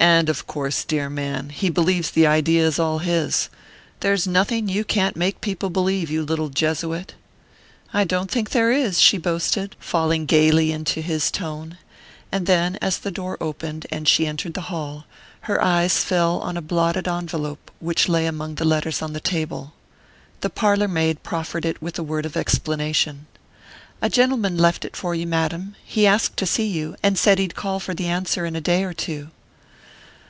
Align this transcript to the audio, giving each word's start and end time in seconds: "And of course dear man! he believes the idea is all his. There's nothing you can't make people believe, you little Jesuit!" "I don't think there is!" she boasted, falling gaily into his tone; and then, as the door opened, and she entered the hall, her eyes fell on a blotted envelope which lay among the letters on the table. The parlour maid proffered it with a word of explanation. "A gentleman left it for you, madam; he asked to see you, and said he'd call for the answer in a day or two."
"And 0.00 0.28
of 0.28 0.46
course 0.46 0.84
dear 0.84 1.10
man! 1.10 1.48
he 1.50 1.68
believes 1.70 2.12
the 2.12 2.26
idea 2.26 2.64
is 2.64 2.78
all 2.78 2.98
his. 3.00 3.50
There's 3.98 4.28
nothing 4.28 4.68
you 4.68 4.84
can't 4.84 5.16
make 5.16 5.40
people 5.40 5.70
believe, 5.70 6.08
you 6.08 6.22
little 6.22 6.50
Jesuit!" 6.50 7.14
"I 7.92 8.04
don't 8.04 8.30
think 8.30 8.50
there 8.50 8.70
is!" 8.70 9.00
she 9.00 9.18
boasted, 9.18 9.74
falling 9.80 10.24
gaily 10.24 10.70
into 10.70 11.00
his 11.02 11.32
tone; 11.32 11.78
and 12.30 12.46
then, 12.46 12.76
as 12.80 12.98
the 12.98 13.10
door 13.10 13.38
opened, 13.40 13.88
and 13.90 14.06
she 14.06 14.24
entered 14.26 14.54
the 14.54 14.60
hall, 14.72 15.04
her 15.42 15.60
eyes 15.62 15.98
fell 16.04 16.38
on 16.40 16.56
a 16.56 16.62
blotted 16.62 17.08
envelope 17.08 17.68
which 17.80 18.08
lay 18.08 18.26
among 18.26 18.54
the 18.54 18.64
letters 18.64 19.02
on 19.02 19.14
the 19.14 19.20
table. 19.20 19.72
The 20.42 20.50
parlour 20.50 20.88
maid 20.88 21.24
proffered 21.24 21.64
it 21.66 21.82
with 21.82 21.98
a 21.98 22.04
word 22.04 22.24
of 22.24 22.36
explanation. 22.36 23.26
"A 24.00 24.08
gentleman 24.08 24.56
left 24.58 24.84
it 24.84 24.94
for 24.94 25.16
you, 25.16 25.26
madam; 25.26 25.74
he 25.84 26.06
asked 26.06 26.36
to 26.36 26.46
see 26.46 26.68
you, 26.68 26.94
and 27.02 27.18
said 27.18 27.40
he'd 27.40 27.56
call 27.56 27.80
for 27.80 27.94
the 27.94 28.06
answer 28.06 28.46
in 28.46 28.54
a 28.54 28.60
day 28.60 28.84
or 28.84 28.92
two." 28.94 29.30